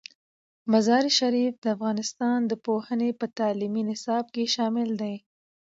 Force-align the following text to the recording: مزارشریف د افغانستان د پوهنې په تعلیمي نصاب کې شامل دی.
مزارشریف 0.71 1.53
د 1.61 1.65
افغانستان 1.75 2.39
د 2.45 2.53
پوهنې 2.65 3.09
په 3.19 3.25
تعلیمي 3.39 3.83
نصاب 3.89 4.25
کې 4.33 4.43
شامل 4.55 4.89
دی. 5.01 5.15